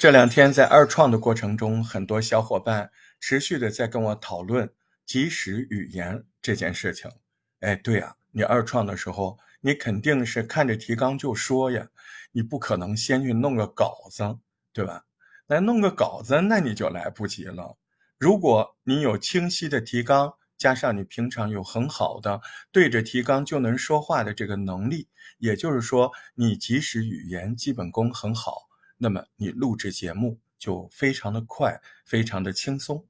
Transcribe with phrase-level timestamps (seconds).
[0.00, 4.72] 这两天在二创的过程中，很多小伙伴持续的在跟我讨论
[5.04, 7.10] 即时语言这件事情。
[7.58, 11.88] 哎，对呀，你二创的时候，你肯定是看着提纲就说呀，
[12.30, 14.38] 你不可能先去弄个稿子，
[14.72, 15.04] 对吧？
[15.48, 17.76] 来弄个稿子，那你就来不及了。
[18.18, 22.40] 如果你有清晰的提纲，加上你平常有很好的
[22.70, 25.08] 对着提纲就能说话的这个能力，
[25.38, 28.67] 也就是说，你即时语言基本功很好。
[29.00, 33.06] 那么你录制节目就非常的快，非常的轻松。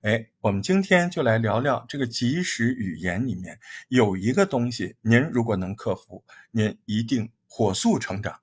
[0.00, 8.40] 哎，我们今天就来聊聊这个即时语言里面有一个东西，您如果能克服，您一定火速成长。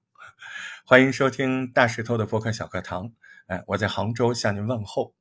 [0.86, 3.12] 欢迎收听大石头的播客小课堂。
[3.48, 5.16] 哎，我在杭州向您问候。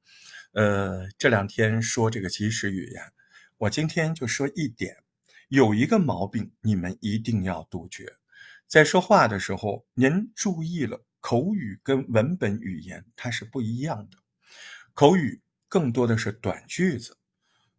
[0.53, 3.03] 呃，这两天说这个即时语言，
[3.57, 4.99] 我今天就说一点，
[5.49, 8.17] 有一个毛病，你们一定要杜绝。
[8.67, 11.03] 在说话的时候，您注意了。
[11.23, 14.19] 口语跟文本语言它是不一样的，
[14.93, 17.17] 口语更多的是短句子。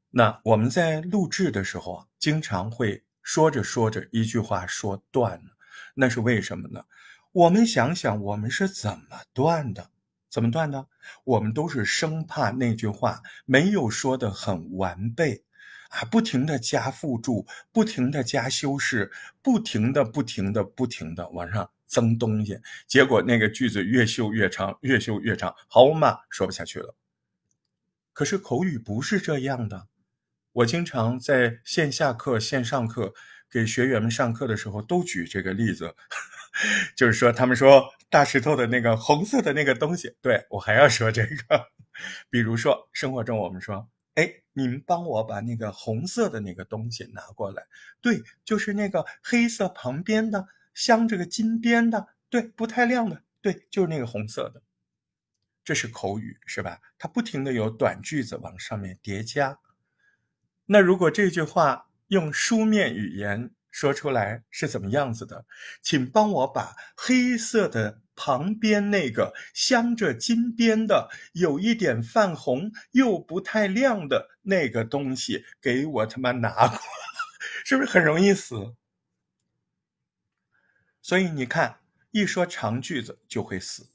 [0.09, 5.51] 那我们在录制的时候啊，经常会说着说着一句话说断了，
[5.93, 6.85] 那是为什么呢？
[7.33, 9.89] 我们想想，我们是怎么断的？
[10.29, 10.87] 怎么断的？
[11.25, 15.43] 我们都是生怕那句话没有说的很完备。
[15.89, 19.11] 啊，不停的加附注，不停的加修饰，
[19.43, 26.95] 不停的、不停的、不停的往上增东西，结果那个句子越修越长，越修越长，好嘛，说不下去了。
[28.13, 29.87] 可是口语不是这样的，
[30.51, 33.13] 我经常在线下课、线上课
[33.49, 35.95] 给学员们上课的时候都举这个例子，
[36.95, 41.67] 就是说他们说大石头的那个红色的那个东西，对我还要说这个，
[42.29, 43.89] 比如说生活中我们说。
[44.15, 47.63] 哎，你们帮我把那个红色的那个东西拿过来。
[47.99, 54.61] 对，就是那个黑色旁边的镶着个金边的，对，不太亮的，对，就是那个红色的。
[55.63, 56.79] 这是口语，是吧？
[56.97, 59.59] 它不停的有短句子往上面叠加。
[60.65, 65.45] 那如果这句话用书面语言说出来是怎么样子的？
[65.81, 67.99] 请帮我把黑色的。
[68.15, 76.77] 旁边那个镶着金边的、有一点泛红又不太亮的那个东西，给我他妈拿过来，
[77.65, 78.75] 是不是很容易死？
[81.03, 81.79] 所以你看，
[82.11, 83.89] 一说长句子就会死。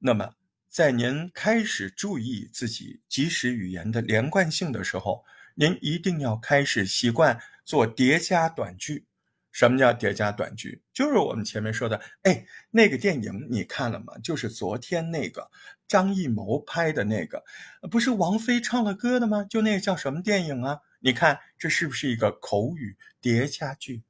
[0.00, 0.34] 那么，
[0.68, 9.06] 在您开始注意自己即时语言的连贯性的时候，您一定要开始习惯做叠加短句。
[9.52, 10.82] 什么叫叠加短句？
[10.92, 14.18] 就是我们前面说的，哎，那个电影你看了吗？
[14.18, 15.48] 就是昨天那个
[15.86, 17.44] 张艺谋拍的那个，
[17.88, 19.44] 不是王菲唱了歌的吗？
[19.44, 20.80] 就那个叫什么电影啊？
[20.98, 24.02] 你看这是不是一个口语叠加句？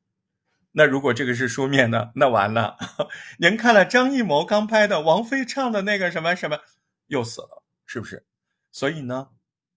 [0.79, 2.77] 那如果这个是书面的， 那完了，
[3.41, 6.61] 您看了张艺谋刚拍的王菲唱的那个什么什么，
[7.07, 8.27] 又死了，是不是？
[8.71, 9.31] 所以呢，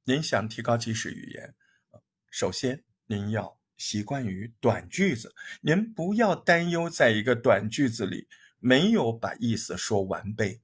[0.03, 1.55] 您想提高即时语言，
[2.29, 3.57] 首先您要。
[3.77, 8.27] 习惯于短句子，您不要担忧，在一个短句子里
[8.59, 10.59] 没有把意思说完备，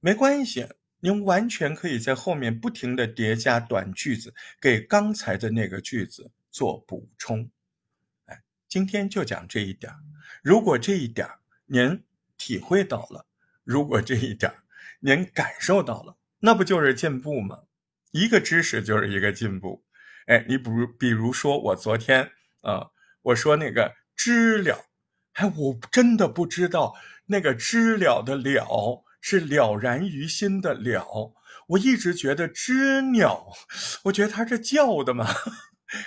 [0.00, 0.66] 没关系，
[1.00, 7.50] 您完全可以在后面不停的叠加短句子，给刚才的那个句子做补充。
[8.72, 9.92] 今天就讲这一点
[10.42, 11.28] 如果这一点
[11.66, 12.02] 您
[12.38, 13.26] 体会到了，
[13.64, 14.50] 如果这一点
[15.00, 17.64] 您感受到了，那不就是进步吗？
[18.12, 19.84] 一个知识就是一个进步。
[20.24, 22.30] 哎，你比如，比如说我昨天
[22.62, 24.86] 啊，我说那个知了，
[25.34, 26.94] 哎，我真的不知道
[27.26, 31.34] 那个知了的了是了然于心的了，
[31.66, 33.52] 我一直觉得知鸟，
[34.04, 35.26] 我觉得它是叫的嘛。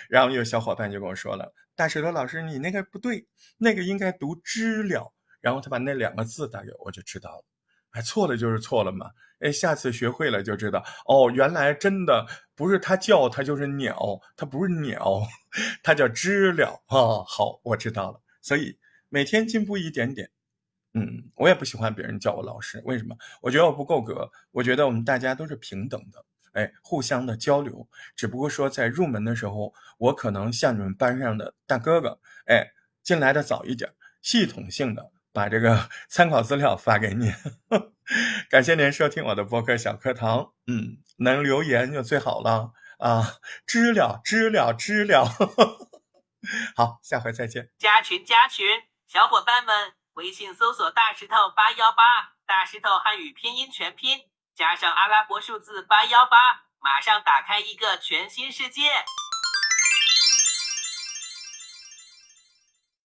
[0.10, 5.14] 然后有小伙伴就跟我说了，大石头老师，你那个不对，那个应该读知了。
[5.42, 7.44] 然后他把那两个字打给我，我就知道了。
[7.92, 9.12] 哎，错了就是错了嘛。
[9.40, 12.26] 哎，下次学会了就知道哦，原来真的
[12.56, 15.22] 不是它叫，它就是鸟，它不是鸟，
[15.84, 17.24] 它叫知了啊。
[17.28, 18.20] 好，我知道了。
[18.42, 18.78] 所以
[19.10, 20.30] 每天进步一点点。
[20.94, 23.16] 嗯，我也不喜欢别人叫我老师，为什么？
[23.42, 24.32] 我觉得我不够格。
[24.52, 26.26] 我觉得我们大家都是平等的，
[26.56, 27.88] 哎，互相的交流。
[28.16, 32.72] 只不过说在入门的时候，我可能像你们班上的大哥哥，哎，
[33.04, 35.12] 进来的早一点，系统性的。
[35.36, 37.30] 把这个 参考资料发给你，
[38.50, 40.54] 感谢您收听我的播客小课堂。
[40.66, 43.36] 嗯，能留言就最好了啊！
[43.68, 45.26] 知了，知了，知了。
[46.74, 47.70] 好，下回再见。
[47.78, 48.66] 加群，加群，
[49.08, 49.76] 小伙伴们，
[50.14, 54.18] 微信搜索“大石头八幺八”，大石头汉语拼音全拼
[54.56, 58.84] 加上阿拉伯数字八幺八，马上打开一个全新世界。